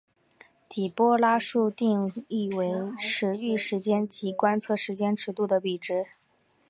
[0.67, 2.67] 底波拉数定义为
[2.97, 6.07] 驰豫时间及观测时间尺度的比值。